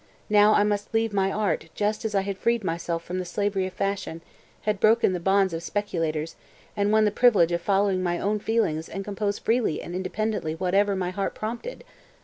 Now 0.31 0.55
I 0.55 0.63
must 0.63 0.95
leave 0.95 1.13
my 1.13 1.31
art 1.31 1.69
just 1.75 2.05
as 2.05 2.15
I 2.15 2.21
had 2.21 2.39
freed 2.39 2.63
myself 2.63 3.03
from 3.03 3.19
the 3.19 3.23
slavery 3.23 3.67
of 3.67 3.73
fashion, 3.73 4.21
had 4.61 4.79
broken 4.79 5.13
the 5.13 5.19
bonds 5.19 5.53
of 5.53 5.61
speculators, 5.61 6.35
and 6.75 6.91
won 6.91 7.05
the 7.05 7.11
privilege 7.11 7.51
of 7.51 7.61
following 7.61 8.01
my 8.01 8.17
own 8.17 8.39
feelings 8.39 8.89
and 8.89 9.05
compose 9.05 9.37
freely 9.37 9.79
and 9.79 9.93
independently 9.93 10.55
whatever 10.55 10.95
my 10.95 11.11
heart 11.11 11.35
prompted! 11.35 11.83